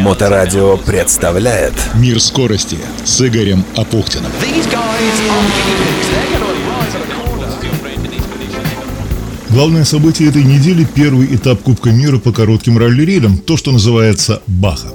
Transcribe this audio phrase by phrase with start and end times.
[0.00, 4.30] Моторадио представляет Мир скорости с Игорем Апухтиным.
[9.50, 14.88] Главное событие этой недели– первый этап Кубка мира по коротким ралли-рейдам, то, что называется Баха.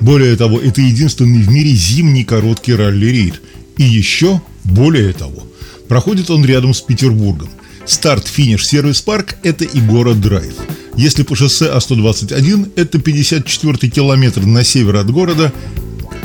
[0.00, 3.40] Более того, это единственный в мире зимний короткий ралли-рейд.
[3.76, 5.42] И еще, более того,
[5.88, 7.50] проходит он рядом с Петербургом.
[7.84, 10.54] Старт-финиш сервис-парк– это и город Драйв.
[11.00, 15.50] Если по шоссе А121– это 54 километр на север от города.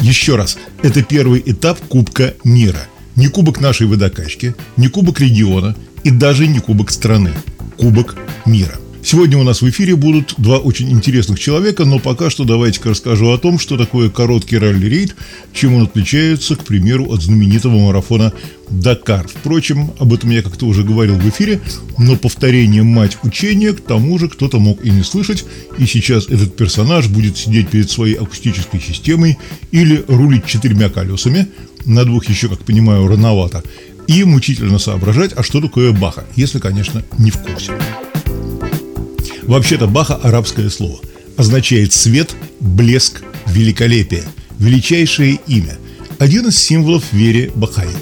[0.01, 2.85] Еще раз, это первый этап Кубка мира.
[3.15, 7.31] Не кубок нашей водокачки, не кубок региона и даже не кубок страны.
[7.77, 8.75] Кубок мира.
[9.05, 13.29] Сегодня у нас в эфире будут два очень интересных человека, но пока что давайте-ка расскажу
[13.29, 15.15] о том, что такое короткий ралли-рейд,
[15.53, 18.33] чем он отличается, к примеру, от знаменитого марафона
[18.67, 19.27] «Дакар».
[19.27, 21.61] Впрочем, об этом я как-то уже говорил в эфире,
[21.99, 25.45] но повторение «мать учения» к тому же кто-то мог и не слышать,
[25.77, 29.37] и сейчас этот персонаж будет сидеть перед своей акустической системой
[29.69, 31.47] или рулить четырьмя колесами,
[31.85, 33.63] на двух еще, как понимаю, рановато,
[34.07, 37.71] и мучительно соображать, а что такое Баха, если, конечно, не в курсе.
[39.47, 40.99] Вообще-то Баха– арабское слово.
[41.37, 44.23] Означает свет, блеск, великолепие,
[44.57, 45.77] величайшее имя.
[46.17, 47.95] Один из символов вере Бахаи.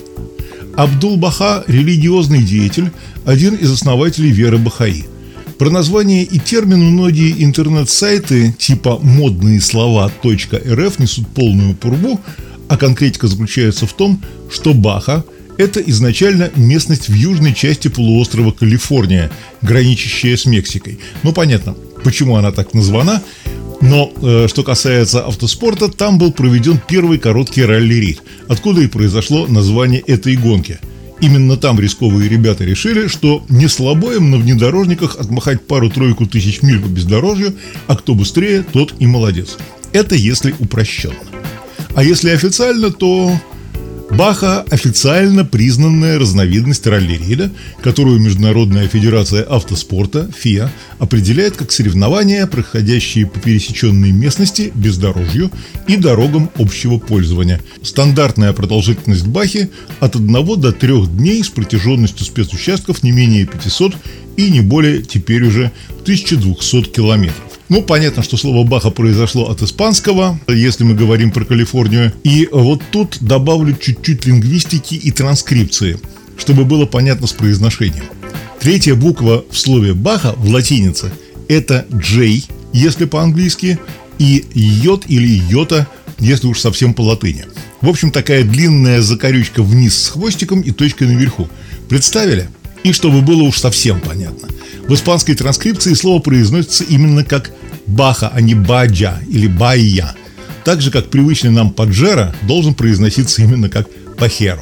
[0.76, 2.92] Абдул-Баха– религиозный деятель,
[3.26, 5.06] один из основателей веры Бахаи.
[5.60, 12.20] Про название и термин многие интернет-сайты типа «модные слова .рф» несут полную пурбу,
[12.70, 15.26] а конкретика заключается в том, что Баха
[15.58, 21.00] это изначально местность в южной части полуострова Калифорния, граничащая с Мексикой.
[21.24, 23.22] Ну, понятно, почему она так названа.
[23.82, 30.00] Но э, что касается автоспорта, там был проведен первый короткий ралли-рейд, откуда и произошло название
[30.00, 30.80] этой гонки.
[31.20, 36.80] Именно там рисковые ребята решили, что не слабо им на внедорожниках отмахать пару-тройку тысяч миль
[36.80, 37.56] по бездорожью,
[37.88, 39.58] а кто быстрее, тот и молодец.
[39.92, 41.16] Это если упрощенно.
[41.96, 43.32] А если официально, то
[44.16, 47.52] Баха– официально признанная разновидность ралли-рейда,
[47.82, 55.50] которую Международная федерация автоспорта, ФИА, определяет как соревнования, проходящие по пересеченной местности, бездорожью
[55.88, 57.60] и дорогам общего пользования.
[57.82, 63.96] Стандартная продолжительность Бахи– от 1 до 3 дней с протяженностью спецучастков не менее 500
[64.38, 65.72] и не более теперь уже
[66.04, 67.53] 1200 километров.
[67.70, 72.12] Ну, понятно, что слово Баха произошло от испанского, если мы говорим про Калифорнию.
[72.24, 75.98] И вот тут добавлю чуть-чуть лингвистики и транскрипции,
[76.38, 78.06] чтобы было понятно с произношением.
[78.60, 81.12] Третья буква в слове Баха в латинице–
[81.48, 82.44] это J,
[82.74, 83.80] если по-английски,
[84.20, 85.88] и йод или йота,
[86.20, 87.46] если уж совсем по латыни.
[87.82, 91.50] В общем, такая длинная закорючка вниз с хвостиком и точкой наверху.
[91.90, 92.50] Представили?
[92.84, 94.50] И чтобы было уж совсем понятно.
[94.88, 97.52] В испанской транскрипции слово произносится именно как
[97.88, 100.14] «баха», а не «баджа» или «байя».
[100.66, 104.62] Так же, как привычный нам «паджеро» должен произноситься именно как «пахеро».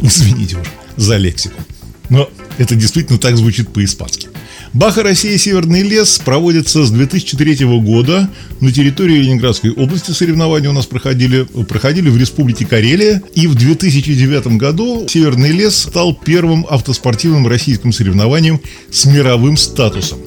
[0.00, 1.60] Извините уж за лексику.
[2.08, 4.28] Но это действительно так звучит по-испански.
[4.72, 8.28] Баха Россия Северный лес проводится с 2003 года.
[8.60, 13.22] На территории Ленинградской области соревнования у нас проходили, проходили в Республике Карелия.
[13.34, 18.60] И в 2009 году Северный лес стал первым автоспортивным российским соревнованием
[18.90, 20.18] с мировым статусом.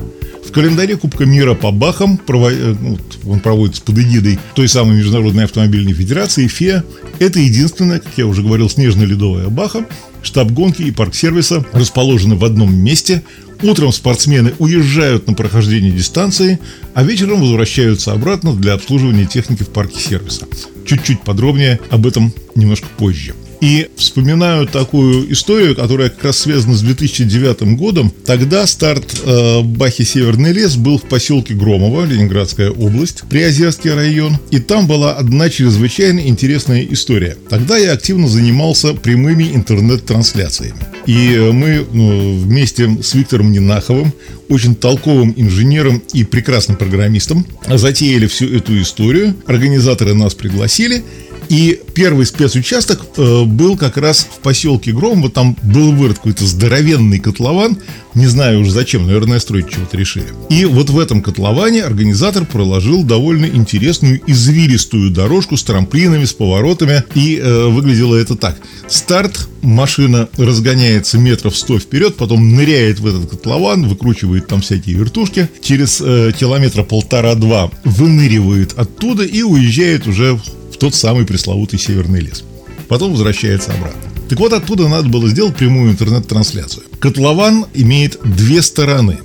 [0.50, 5.44] В календаре Кубка мира по Бахам, э, ну, он проводится под эгидой той самой Международной
[5.44, 6.84] автомобильной федерации ФИА,
[7.20, 9.86] это единственная, как я уже говорил, снежно-ледовая Баха,
[10.22, 13.24] штаб гонки и парк сервиса расположены в одном месте,
[13.62, 16.60] Утром спортсмены уезжают на прохождение дистанции,
[16.94, 20.46] а вечером возвращаются обратно для обслуживания техники в парке сервиса.
[20.86, 23.36] Чуть-чуть подробнее об этом немножко позже.
[23.62, 28.12] И вспоминаю такую историю, которая как раз связана с 2009 годом.
[28.26, 34.38] Тогда старт э, Бахи Северный лес был в поселке Громово, Ленинградская область, Приозерский район.
[34.52, 37.38] И там была одна чрезвычайно интересная история.
[37.50, 40.80] Тогда я активно занимался прямыми интернет-трансляциями.
[41.06, 44.14] И мы ну, вместе с Виктором Нинаховым,
[44.48, 49.36] очень толковым инженером и прекрасным программистом, затеяли всю эту историю.
[49.46, 51.04] Организаторы нас пригласили.
[51.50, 55.32] И первый спецучасток э, был как раз в поселке Громово.
[55.32, 57.78] Там был вырыт какой-то здоровенный котлован.
[58.14, 60.28] Не знаю уже зачем, наверное, строить чего-то решили.
[60.50, 67.04] И вот в этом котловане организатор проложил довольно интересную извилистую дорожку с трамплинами, с поворотами.
[67.16, 68.58] И э, выглядело это так.
[68.88, 75.50] Старт, машина разгоняется метров сто вперед, потом ныряет в этот котлован, выкручивает там всякие вертушки.
[75.62, 80.40] Через э, километра полтора-два выныривает оттуда и уезжает уже
[80.80, 82.44] тот самый пресловутый Северный лес.
[82.88, 84.02] Потом возвращается обратно.
[84.30, 86.84] Так вот, оттуда надо было сделать прямую интернет-трансляцию.
[87.00, 89.18] Котлован имеет две стороны.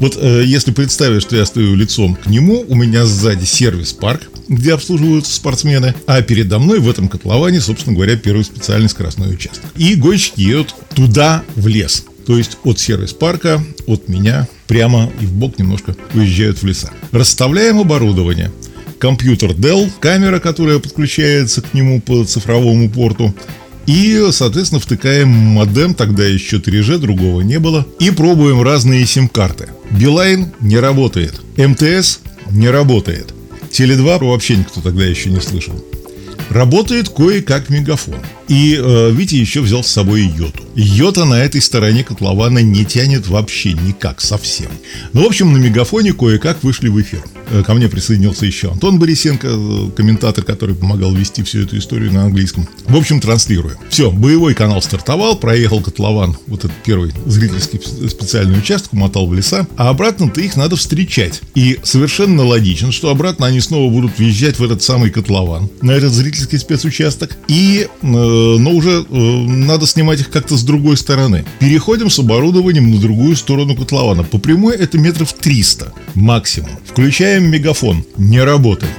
[0.00, 4.74] Вот э, если представить, что я стою лицом к нему, у меня сзади сервис-парк, где
[4.74, 9.64] обслуживаются спортсмены, а передо мной в этом котловане, собственно говоря, первый специальный скоростной участок.
[9.76, 12.04] И гонщики едут туда, в лес.
[12.26, 16.90] То есть от сервис-парка, от меня, прямо и в бок немножко уезжают в леса.
[17.12, 18.50] Расставляем оборудование.
[19.04, 23.34] Компьютер Dell, камера, которая подключается к нему по цифровому порту,
[23.84, 27.86] и, соответственно, втыкаем модем, тогда еще 3G, другого не было.
[27.98, 29.68] И пробуем разные сим-карты.
[29.90, 31.38] Билайн не работает.
[31.58, 32.20] МТС
[32.50, 33.34] не работает.
[33.70, 35.74] Теле2 вообще никто тогда еще не слышал.
[36.48, 38.20] Работает кое-как мегафон.
[38.48, 40.64] И э, Витя еще взял с собой йоту.
[40.76, 44.70] Йота на этой стороне котлована не тянет вообще никак, совсем.
[45.12, 47.20] Ну, в общем, на мегафоне кое-как вышли в эфир.
[47.50, 52.12] Э, ко мне присоединился еще Антон Борисенко, э, комментатор, который помогал вести всю эту историю
[52.12, 52.68] на английском.
[52.86, 53.76] В общем, транслируем.
[53.90, 59.66] Все, боевой канал стартовал, проехал котлован, вот этот первый зрительский специальный участок, умотал в леса,
[59.76, 61.42] а обратно-то их надо встречать.
[61.54, 66.12] И совершенно логично, что обратно они снова будут въезжать в этот самый котлован, на этот
[66.12, 71.44] зрительский спецучасток, и, э, но уже э, надо снимать их как-то с другой стороны.
[71.58, 74.24] Переходим с оборудованием на другую сторону котлована.
[74.24, 76.70] По прямой это метров 300 максимум.
[77.34, 78.04] Включаем мегафон.
[78.16, 78.92] Не работает.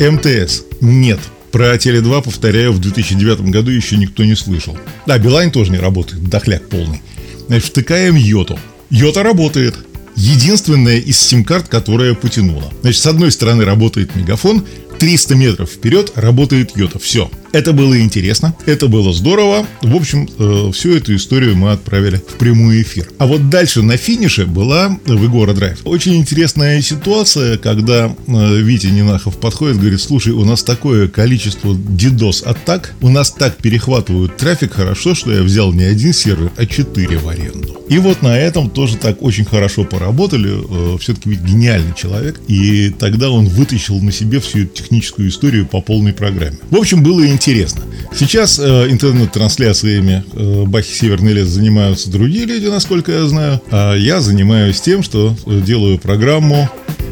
[0.00, 0.62] МТС.
[0.80, 1.20] Нет.
[1.52, 4.74] Про Теле2, повторяю, в 2009 году еще никто не слышал.
[5.06, 7.02] Да, Билайн тоже не работает, дохляк полный.
[7.46, 8.58] Значит, втыкаем Йоту.
[8.88, 9.74] Йота работает.
[10.16, 12.72] Единственная из сим-карт, которая потянула.
[12.80, 14.64] Значит, с одной стороны работает мегафон,
[14.98, 16.98] 300 метров вперед работает Йота.
[16.98, 17.30] Все.
[17.54, 19.64] Это было интересно, это было здорово.
[19.80, 23.08] В общем, э, всю эту историю мы отправили в прямой эфир.
[23.18, 25.78] А вот дальше на финише была Выгора Драйв.
[25.84, 32.42] Очень интересная ситуация, когда э, Витя Нинахов подходит, говорит, слушай, у нас такое количество DDoS
[32.44, 37.18] атак, у нас так перехватывают трафик хорошо, что я взял не один сервер, а четыре
[37.18, 37.78] в аренду.
[37.88, 40.50] И вот на этом тоже так очень хорошо поработали.
[40.94, 42.40] Э, Все-таки ведь гениальный человек.
[42.48, 46.58] И тогда он вытащил на себе всю эту техническую историю по полной программе.
[46.70, 47.82] В общем, было интересно интересно.
[48.16, 53.60] Сейчас э, интернет-трансляциями э, Бахи Северный лес занимаются другие люди, насколько я знаю.
[53.70, 56.70] А я занимаюсь тем, что э, делаю программу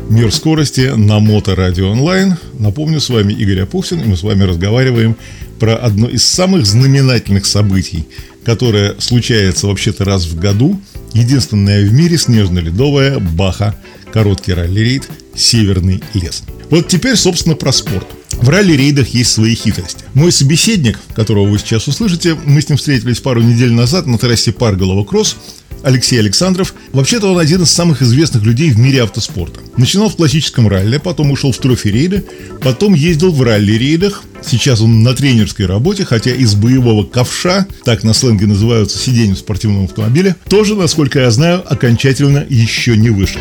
[0.09, 2.37] «Мир скорости» на Моторадио онлайн.
[2.59, 5.17] Напомню, с вами Игорь Апухсин, и мы с вами разговариваем
[5.61, 8.07] про одно из самых знаменательных событий,
[8.43, 10.81] которое случается вообще-то раз в году.
[11.13, 13.75] Единственная в мире снежно-ледовая Баха,
[14.13, 16.43] короткий ралли-рейд «Северный лес».
[16.71, 18.07] Вот теперь, собственно, про спорт.
[18.33, 20.05] В ралли-рейдах есть свои хитрости.
[20.15, 24.53] Мой собеседник, которого вы сейчас услышите, мы с ним встретились пару недель назад на трассе
[24.53, 25.37] Парголова Кросс,
[25.83, 26.75] Алексей Александров.
[26.93, 29.61] Вообще-то он один из самых известных людей в мире автоспорта.
[29.77, 32.25] Начинал в классическом ралли, потом ушел в трофи-рейды,
[32.61, 34.23] потом ездил в ралли-рейдах.
[34.45, 39.39] Сейчас он на тренерской работе, хотя из боевого ковша, так на сленге называются сиденья в
[39.39, 43.41] спортивном автомобиле, тоже, насколько я знаю, окончательно еще не вышел.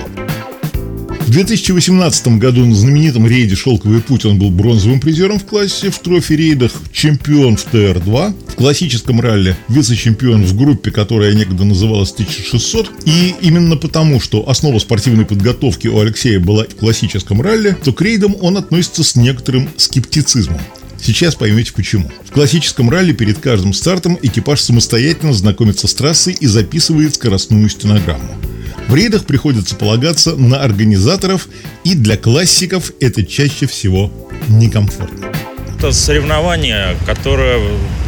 [1.25, 5.99] В 2018 году на знаменитом рейде «Шелковый путь» он был бронзовым призером в классе, в
[5.99, 12.91] трофи-рейдах чемпион в ТР-2, в классическом ралли вице-чемпион в группе, которая некогда называлась 1600.
[13.05, 18.01] И именно потому, что основа спортивной подготовки у Алексея была в классическом ралли, то к
[18.01, 20.59] рейдам он относится с некоторым скептицизмом.
[21.01, 22.11] Сейчас поймете почему.
[22.25, 28.50] В классическом ралли перед каждым стартом экипаж самостоятельно знакомится с трассой и записывает скоростную стенограмму.
[28.91, 31.47] В рейдах приходится полагаться на организаторов,
[31.85, 34.11] и для классиков это чаще всего
[34.49, 35.31] некомфортно.
[35.77, 37.61] Это соревнование, которое,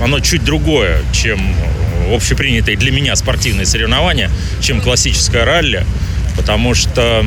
[0.03, 1.39] оно чуть другое, чем
[2.13, 5.85] общепринятые для меня спортивные соревнования, чем классическое ралли,
[6.35, 7.25] потому что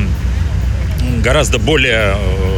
[1.23, 2.56] гораздо более э,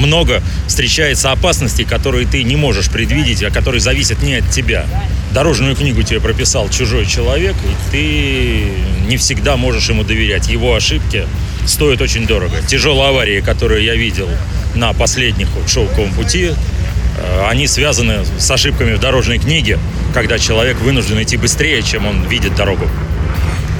[0.00, 4.86] много встречается опасностей, которые ты не можешь предвидеть, а которые зависят не от тебя
[5.32, 10.48] дорожную книгу тебе прописал чужой человек, и ты не всегда можешь ему доверять.
[10.48, 11.26] Его ошибки
[11.66, 12.56] стоят очень дорого.
[12.66, 14.28] Тяжелые аварии, которые я видел
[14.74, 19.78] на последних шелковом пути, э, они связаны с ошибками в дорожной книге,
[20.14, 22.88] когда человек вынужден идти быстрее, чем он видит дорогу.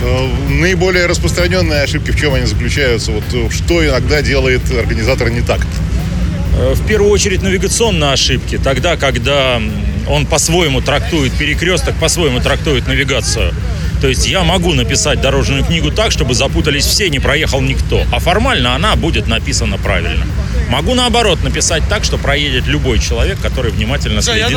[0.02, 3.12] Э, наиболее распространенные ошибки в чем они заключаются?
[3.12, 5.66] Вот э, что иногда делает организатор не так?
[6.60, 8.58] В первую очередь навигационные ошибки.
[8.58, 9.60] Тогда, когда
[10.06, 13.54] он по-своему трактует перекресток, по-своему трактует навигацию.
[14.00, 18.02] То есть я могу написать дорожную книгу так, чтобы запутались все, не проехал никто.
[18.12, 20.26] А формально она будет написана правильно.
[20.68, 24.56] Могу наоборот написать так, что проедет любой человек, который внимательно следит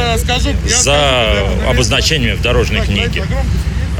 [0.67, 3.23] за обозначениями в дорожной книге.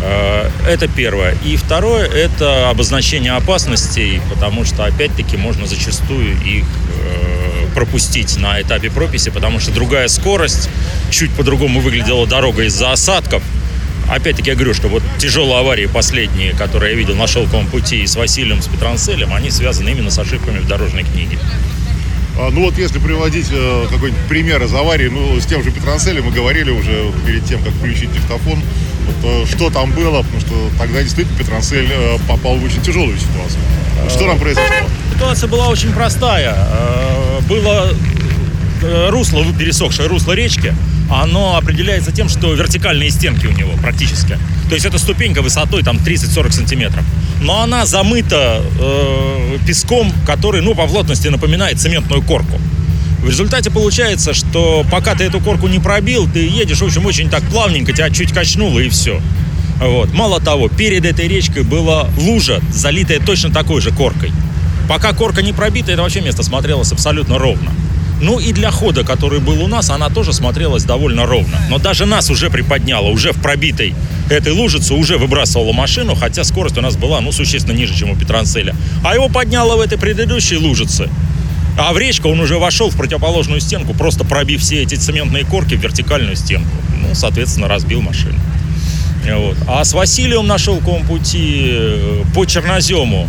[0.03, 1.36] Э, это первое.
[1.45, 6.83] И второе– это обозначение опасностей, потому что, опять-таки, можно зачастую их э,
[7.74, 10.69] пропустить на этапе прописи, потому что другая скорость,
[11.10, 13.41] чуть по-другому выглядела дорога из-за осадков,
[14.10, 18.15] опять-таки я говорю, что вот тяжелые аварии последние, которые я видел на шелковом пути с
[18.15, 21.38] Василием, с Петранцелем, они связаны именно с ошибками в дорожной книге.
[22.38, 26.25] А, ну вот если приводить э, какой-нибудь пример из аварии, ну с тем же Петранцелем
[26.25, 28.60] мы говорили уже перед тем, как включить диктофон,
[29.05, 33.17] вот, э, что там было, потому что тогда действительно Петранцель э, попал в очень тяжелую
[33.17, 33.62] ситуацию.
[34.10, 34.88] Что там произошло?
[35.13, 36.55] Ситуация была очень простая.
[36.58, 37.88] Э, Было
[38.82, 40.74] э, русло, пересохшее русло речки,
[41.08, 44.39] оно определяется тем, что вертикальные стенки у него практически.
[44.70, 47.03] То есть это ступенька высотой там 30-40 сантиметров.
[47.41, 52.60] Но она замыта э, песком, который, ну, по плотности напоминает цементную корку.
[53.20, 57.29] В результате получается, что пока ты эту корку не пробил, ты едешь, в общем, очень
[57.29, 59.22] так плавненько, тебя чуть качнуло и все.
[59.79, 60.12] Вот.
[60.12, 64.32] Мало того, перед этой речкой была лужа, залитая точно такой же коркой.
[64.88, 67.72] Пока корка не пробита, это вообще место смотрелось абсолютно ровно.
[68.22, 71.58] Ну и для хода, который был у нас, она тоже смотрелась довольно ровно.
[71.70, 73.94] Но даже нас уже приподняло, уже в пробитой
[74.30, 78.16] этой лужице уже выбрасывала машину, хотя скорость у нас была, ну, существенно ниже, чем у
[78.16, 78.75] Петранцеля.
[79.04, 81.10] А его подняло в этой предыдущей лужице.
[81.78, 85.75] А в речку он уже вошел в противоположную стенку, просто пробив все эти цементные корки
[85.75, 86.75] в вертикальную стенку.
[87.02, 88.40] Ну, соответственно, разбил машину.
[89.25, 89.58] Вот.
[89.68, 93.28] А с Василием на шелковом пути э, по чернозему,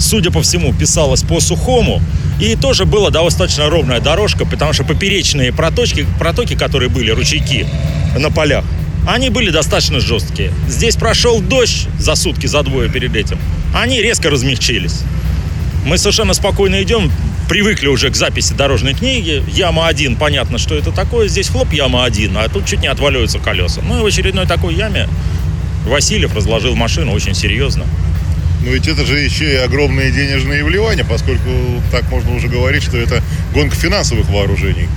[0.00, 2.02] судя по всему, писалось по сухому.
[2.40, 7.66] И тоже была достаточно ровная дорожка, потому что поперечные проточки, протоки, которые были, ручейки
[8.18, 8.64] на полях,
[9.06, 10.50] они были достаточно жесткие.
[10.68, 13.38] Здесь прошел дождь за сутки, за двое перед этим.
[13.74, 15.00] Они резко размягчились.
[15.84, 17.10] Мы совершенно спокойно идем,
[17.48, 19.42] привыкли уже к записи дорожной книги.
[19.52, 21.28] Яма 1, понятно, что это такое.
[21.28, 23.80] Здесь хлоп, яма 1, а тут чуть не отваливаются колеса.
[23.82, 25.08] Ну и в очередной такой яме
[25.86, 27.84] Васильев разложил машину очень серьезно.
[28.64, 31.48] Но ведь это же еще и огромные денежные вливания, поскольку
[31.90, 33.22] так можно уже говорить, что это
[33.54, 34.88] гонка финансовых вооружений.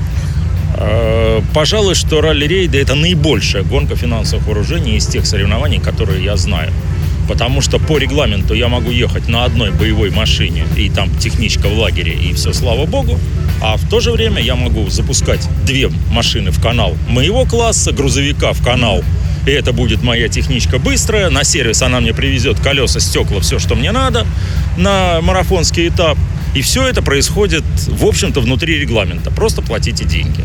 [0.76, 6.72] Э, Пожалуй, что ралли-рейды это наибольшая гонка финансовых вооружений из тех соревнований, которые я знаю.
[7.28, 11.80] Потому что по регламенту я могу ехать на одной боевой машине, и там техничка в
[11.80, 13.18] лагере, и все, слава богу.
[13.62, 18.52] А в то же время я могу запускать две машины в канал моего класса, грузовика
[18.52, 19.04] в канал.
[19.46, 21.30] И это будет моя техничка быстрая.
[21.30, 24.26] На сервис она мне привезет колеса, стекла, все, что мне надо
[24.78, 26.18] на марафонский этап.
[26.56, 29.32] И все это происходит, в общем-то, внутри регламента.
[29.32, 30.44] Просто платите деньги.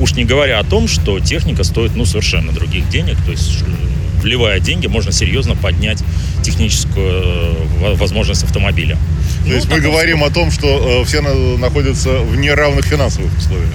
[0.00, 3.16] Уж не говоря о том, что техника стоит, ну, совершенно других денег.
[3.24, 5.98] То есть, э, вливая деньги, можно серьезно поднять
[6.42, 8.98] техническую э, во- возможность автомобиля.
[9.46, 13.70] То есть мы говорим о том, что э, все на- находятся в неравных финансовых условиях.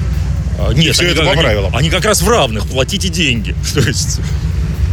[0.59, 1.75] А, Нет, всё они, это по они- правилам.
[1.75, 3.55] Они как раз в равных, платите деньги.
[3.73, 4.19] То есть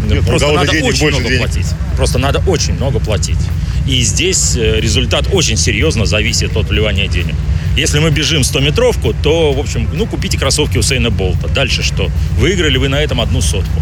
[0.07, 1.38] Нет, просто надо денег очень много денег.
[1.38, 1.67] платить.
[1.97, 3.38] Просто надо очень много платить.
[3.87, 7.35] И здесь э, результат очень серьезно зависит от вливания денег.
[7.76, 11.49] Если мы бежим 100-метровку, то, в общем, ну, купите кроссовки у Сейна Болта.
[11.49, 12.11] Дальше что?
[12.38, 13.81] Выиграли вы на этом одну сотку.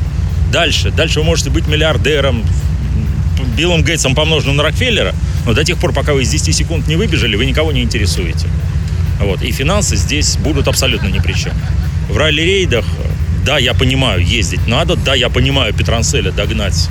[0.52, 0.90] Дальше.
[0.90, 2.44] Дальше вы можете быть миллиардером,
[3.56, 5.14] Биллом Гейтсом помноженным на Рокфеллера,
[5.46, 8.46] но до тех пор, пока вы из 10 секунд не выбежали, вы никого не интересуете.
[9.20, 9.42] Вот.
[9.42, 11.52] И финансы здесь будут абсолютно ни при чем.
[12.11, 12.85] В ралли-рейдах,
[13.47, 16.88] да, я понимаю, ездить надо, да, я понимаю, Петранцеля догнать.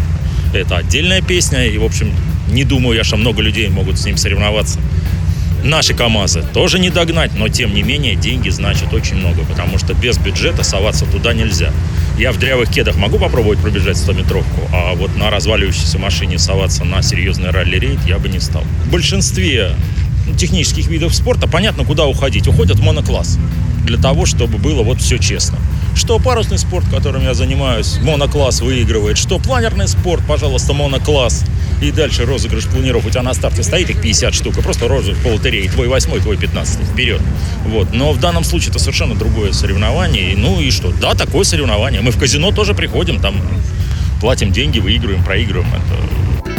[0.53, 2.13] Это отдельная песня, и, в общем,
[2.49, 4.79] не думаю я, что много людей могут с ним соревноваться.
[5.65, 9.93] Наши КАМАЗы тоже не догнать, но тем не менее деньги значат очень много, потому что
[9.93, 11.71] без бюджета соваться туда нельзя.
[12.17, 17.01] Я в дрявых кедах могу попробовать пробежать 100-метровку, а вот на разваливающейся машине соваться на
[17.01, 18.63] серьезный ралли-рейд я бы не стал.
[18.85, 19.71] В большинстве
[20.37, 22.47] технических видов спорта понятно, куда уходить.
[22.47, 23.37] Уходят в монокласс
[23.83, 25.57] для того, чтобы было вот все честно.
[25.95, 29.17] Что парусный спорт, которым я занимаюсь, монокласс выигрывает.
[29.17, 31.43] Что планерный спорт, пожалуйста, монокласс.
[31.81, 33.05] И дальше розыгрыш планиров.
[33.05, 35.69] У тебя на старте стоит их 50 штук, и просто розыгрыш по лотерее.
[35.69, 36.85] Твой восьмой, твой пятнадцатый.
[36.85, 37.21] Вперед.
[37.65, 37.93] Вот.
[37.93, 40.35] Но в данном случае это совершенно другое соревнование.
[40.37, 40.93] Ну и что?
[41.01, 42.01] Да, такое соревнование.
[42.01, 43.35] Мы в казино тоже приходим, там
[44.19, 45.69] платим деньги, выигрываем, проигрываем.
[45.69, 46.51] Это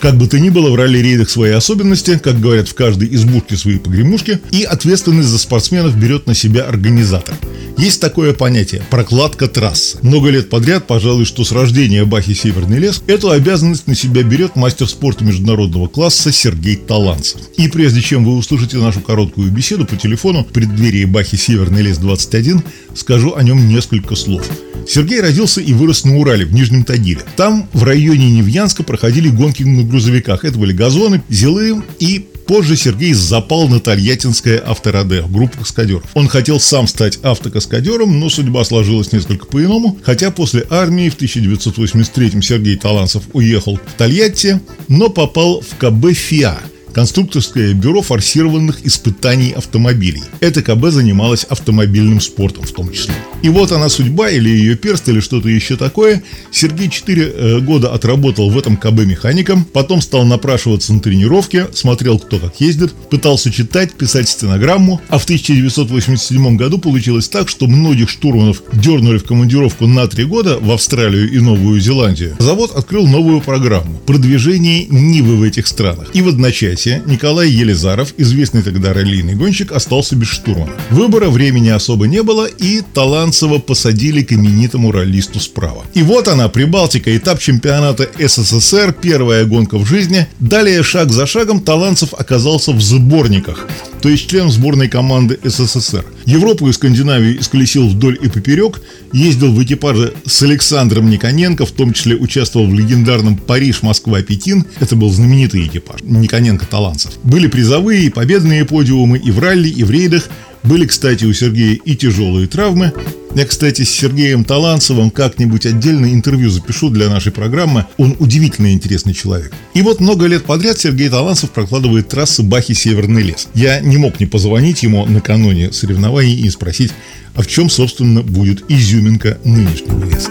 [0.00, 3.78] Как бы то ни было, в ралли-рейдах свои особенности, как говорят, в каждой избушке свои
[3.78, 7.34] погремушки, и ответственность за спортсменов берет на себя организатор.
[7.76, 9.98] Есть такое понятие– прокладка трассы.
[10.02, 14.54] Много лет подряд, пожалуй, что с рождения Бахи «Северный лес», эту обязанность на себя берет
[14.54, 17.40] мастер спорта международного класса Сергей Таланцев.
[17.56, 22.62] И прежде чем вы услышите нашу короткую беседу по телефону в преддверии Бахи «Северный лес-21»,
[22.94, 24.48] скажу о нем несколько слов.
[24.88, 27.22] Сергей родился и вырос на Урале, в Нижнем Тагиле.
[27.36, 30.44] Там, в районе Невьянска, проходили гонки на грузовиках.
[30.44, 36.04] Это были газоны, зилы и Позже Сергей запал на Тольяттинское авторадео, группу каскадеров.
[36.14, 39.98] Он хотел сам стать автокаскадером, но судьба сложилась несколько по-иному.
[40.02, 46.58] Хотя после армии в 1983 Сергей Таланцев уехал в Тольятти, но попал в КБ ФИА
[46.94, 50.22] конструкторское бюро форсированных испытаний автомобилей.
[50.40, 53.14] Это КБ занималось автомобильным спортом в том числе.
[53.42, 56.22] И вот она судьба, или ее перст, или что-то еще такое.
[56.50, 62.18] Сергей 4 э, года отработал в этом КБ механиком, потом стал напрашиваться на тренировке, смотрел,
[62.18, 68.08] кто как ездит, пытался читать, писать стенограмму, а в 1987 году получилось так, что многих
[68.08, 72.36] штурманов дернули в командировку на три года в Австралию и Новую Зеландию.
[72.38, 76.08] Завод открыл новую программу– продвижение Нивы в этих странах.
[76.14, 80.72] И в одночасье Николай Елизаров, известный тогда раллийный гонщик, остался без штурмана.
[80.90, 85.84] Выбора времени особо не было, и Таланцева посадили к именитому раллисту справа.
[85.94, 90.26] И вот она, Прибалтика, этап чемпионата СССР, первая гонка в жизни.
[90.40, 93.66] Далее, шаг за шагом, Таланцев оказался в сборниках
[94.04, 96.04] то есть член сборной команды СССР.
[96.26, 98.82] Европу и Скандинавию исколесил вдоль и поперек,
[99.14, 104.66] ездил в экипаже с Александром Никоненко, в том числе участвовал в легендарном Париж-Москва-Пекин.
[104.78, 107.12] Это был знаменитый экипаж, Никоненко-Таланцев.
[107.22, 110.28] Были призовые и победные подиумы и в ралли, и в рейдах.
[110.64, 112.92] Были, кстати, у Сергея и тяжелые травмы.
[113.34, 117.84] Я, кстати, с Сергеем Таланцевым как-нибудь отдельно интервью запишу для нашей программы.
[117.98, 119.52] Он удивительно интересный человек.
[119.74, 123.48] И вот много лет подряд Сергей Таланцев прокладывает трассы Бахи-Северный лес.
[123.54, 126.92] Я не мог не позвонить ему накануне соревнований и спросить,
[127.34, 130.30] а в чем, собственно, будет изюминка нынешнего леса.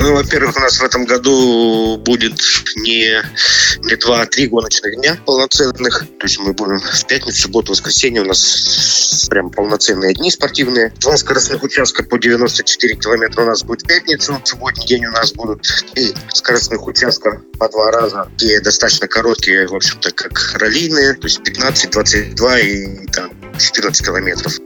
[0.00, 2.40] Ну, во-первых, у нас в этом году будет
[2.76, 3.22] не,
[3.84, 6.06] не два, а три гоночных дня полноценных.
[6.18, 10.90] То есть мы будем в пятницу, субботу, воскресенье у нас прям полноценные дни спортивные.
[11.00, 14.40] Два скоростных участка по 94 километра у нас будет в пятницу.
[14.42, 18.30] В субботний день у нас будут три скоростных участка по два раза.
[18.40, 21.12] И достаточно короткие, в общем-то, как раллийные.
[21.12, 24.58] То есть 15, 22 и там 14 километров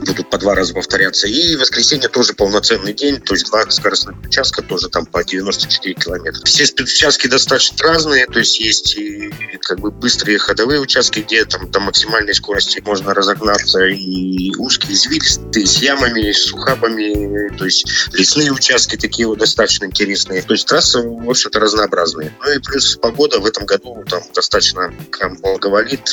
[0.00, 1.26] будут по два раза повторяться.
[1.26, 6.44] И воскресенье тоже полноценный день, то есть два скоростных участка тоже там по 94 километра.
[6.44, 9.30] Все спецучастки достаточно разные, то есть есть и
[9.60, 15.66] как бы быстрые ходовые участки, где там до максимальной скорости можно разогнаться, и узкие, извилистые,
[15.66, 20.42] с ямами, с ухабами, то есть лесные участки такие вот достаточно интересные.
[20.42, 22.34] То есть трассы, в общем-то, разнообразные.
[22.42, 26.08] Ну и плюс погода в этом году там достаточно прям благоволит.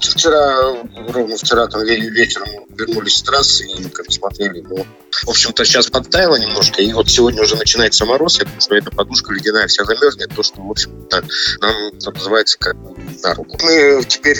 [0.00, 0.74] Вчера,
[1.08, 4.60] ровно вчера там вечером вернулись с трассы и как смотрели.
[4.60, 4.86] Ну,
[5.24, 8.90] в общем-то, сейчас подтаяло немножко, и вот сегодня уже начинается мороз, я думаю, что эта
[8.90, 11.24] подушка ледяная вся замерзнет, то, что, в общем-то,
[11.60, 12.76] нам называется как
[13.22, 13.58] на руку.
[13.62, 14.38] Мы теперь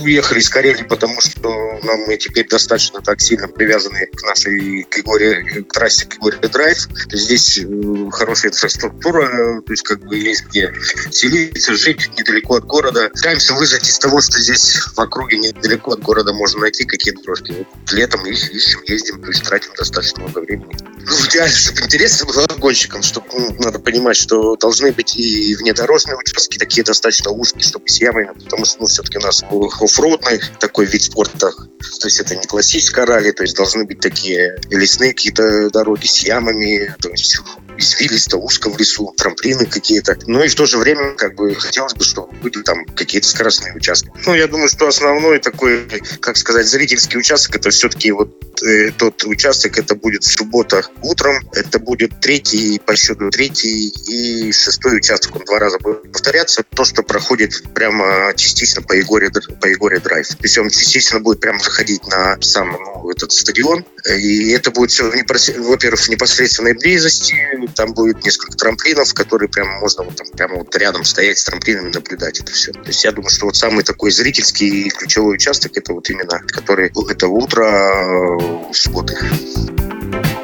[0.00, 4.98] уехали из Карелии, потому что нам мы теперь достаточно так сильно привязаны к нашей к
[4.98, 6.88] Егоре, к трассе к Егоре Драйв.
[7.12, 10.72] Здесь э, хорошая инфраструктура, то есть как бы есть где
[11.10, 13.10] селиться, жить недалеко от города.
[13.14, 17.52] Стараемся выжать из того, что здесь в округе недалеко от города можно найти какие-то дорожки.
[17.58, 20.76] Вот летом ищем, ездим, то есть тратим достаточно много времени.
[20.98, 26.16] Ну, идеально, чтобы интересно было гонщикам, чтобы ну, надо понимать, что должны быть и внедорожные
[26.16, 30.86] участки такие достаточно узкие, чтобы с ямами, потому что ну, все-таки у нас оффроудный такой
[30.86, 35.70] вид спорта, то есть это не классическая ралли, то есть должны быть такие лесные какие-то
[35.70, 37.40] дороги с ямами, то есть
[37.78, 40.18] извилисто, узко в лесу, трамплины какие-то.
[40.26, 43.74] Ну и в то же время, как бы, хотелось бы, чтобы были там какие-то скоростные
[43.74, 44.10] участки.
[44.26, 45.86] Ну, я думаю, что основной такой,
[46.20, 48.30] как сказать, зрительский участок, это все-таки вот
[48.62, 54.98] э, тот участок, это будет суббота утром, это будет третий, по счету третий и шестой
[54.98, 56.64] участок, он два раза будет повторяться.
[56.74, 60.26] То, что проходит прямо частично по Егоре, по Егоре Драйв.
[60.26, 64.90] То есть он частично будет прямо заходить на сам ну, этот стадион, и это будет
[64.90, 67.34] все, во-первых, в непосредственной близости,
[67.74, 71.92] там будет несколько трамплинов, которые прямо можно вот там прямо вот рядом стоять с трамплинами,
[71.92, 72.72] наблюдать это все.
[72.72, 76.40] То есть я думаю, что вот самый такой зрительский и ключевой участок это вот именно,
[76.46, 79.18] который это утро э, субботы.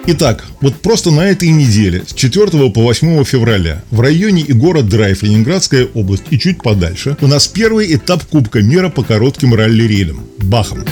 [0.07, 4.89] Итак, вот просто на этой неделе, с 4 по 8 февраля, в районе и город
[4.89, 10.29] Драйв, Ленинградская область и чуть подальше, у нас первый этап Кубка мира по коротким ралли-рейдам–
[10.39, 10.85] Бахом.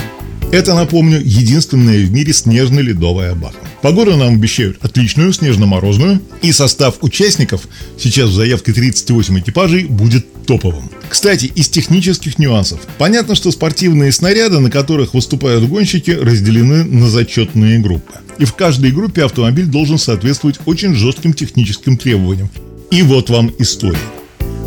[0.53, 3.57] Это, напомню, единственная в мире снежно-ледовая баха.
[3.81, 10.91] Погоду нам обещают отличную, снежно-морозную, и состав участников, сейчас в заявке 38 экипажей, будет топовым.
[11.09, 12.81] Кстати, из технических нюансов.
[12.99, 18.13] Понятно, что спортивные снаряды, на которых выступают гонщики, разделены на зачетные группы.
[18.37, 22.51] И в каждой группе автомобиль должен соответствовать очень жестким техническим требованиям.
[22.91, 23.97] И вот вам история.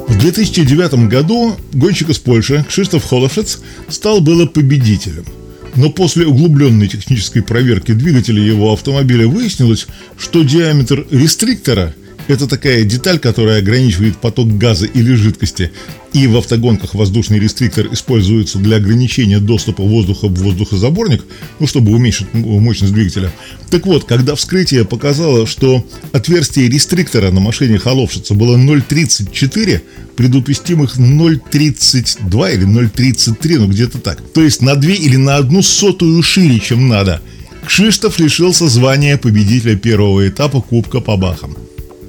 [0.09, 5.25] В 2009 году гонщик из Польши Кшиштоф Холошец стал было победителем–
[5.77, 9.87] но после углубленной технической проверки двигателя его автомобиля выяснилось,
[10.19, 11.95] что диаметр рестриктора
[12.29, 15.71] Это такая деталь, которая ограничивает поток газа или жидкости.
[16.13, 21.25] И в автогонках воздушный рестриктор используется для ограничения доступа воздуха в воздухозаборник,
[21.61, 23.33] ну, чтобы уменьшить мощность двигателя.
[23.71, 29.83] Так вот, когда вскрытие показало, что отверстие рестриктора на машине Холовшица было 0,34,
[30.17, 34.21] при допустимых 0,32 или 0,33, ну где-то так.
[34.33, 37.21] То есть на 2 или на одну сотую шире, чем надо.
[37.67, 41.57] Кшиштов лишился звания победителя первого этапа Кубка по Бахам.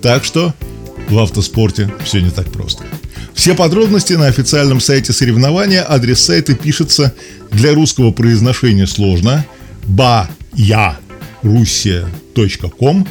[0.07, 0.55] Так что
[1.09, 2.85] в автоспорте все не так просто.
[3.33, 5.85] Все подробности на официальном сайте соревнования.
[5.85, 7.13] Адрес сайта пишется
[7.51, 9.45] для русского произношения сложно.
[9.83, 10.97] ба я
[11.43, 13.05] Руссия.ком.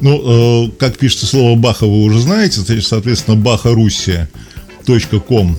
[0.00, 5.56] Ну, э, как пишется слово Баха, вы уже знаете, соответственно, бахарусия.ком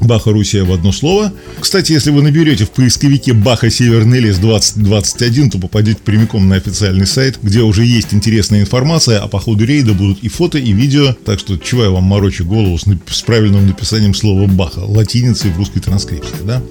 [0.00, 1.32] Баха Руссия в одно слово.
[1.60, 7.06] Кстати, если вы наберете в поисковике Баха Северный лес 2021, то попадете прямиком на официальный
[7.06, 11.14] сайт, где уже есть интересная информация, а по ходу рейда будут и фото, и видео.
[11.24, 15.56] Так что чего я вам морочу голову с, с правильным написанием слова Баха, латиницей в
[15.56, 16.62] русской транскрипции, да?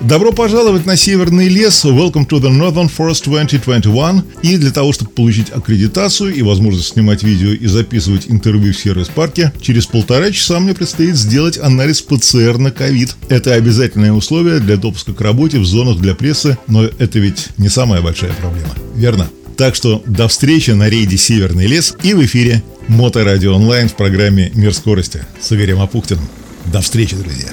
[0.00, 1.84] Добро пожаловать на Северный лес.
[1.84, 4.22] Welcome to the Northern Forest 2021.
[4.42, 9.52] И для того, чтобы получить аккредитацию и возможность снимать видео и записывать интервью в сервис-парке,
[9.60, 13.16] через полтора часа мне предстоит сделать анализ ПЦР на ковид.
[13.28, 17.68] Это обязательное условие для допуска к работе в зонах для прессы, но это ведь не
[17.68, 19.28] самая большая проблема, верно?
[19.56, 24.52] Так что до встречи на рейде «Северный лес» и в эфире Моторадио онлайн в программе
[24.54, 26.28] «Мир скорости» с Игорем Апухтиным.
[26.66, 27.48] До встречи, друзья!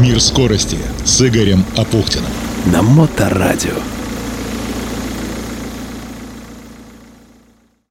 [0.00, 2.30] Мир скорости с Игорем Апухтиным.
[2.72, 3.74] На Моторадио.